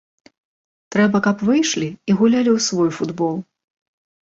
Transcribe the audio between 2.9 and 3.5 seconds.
футбол.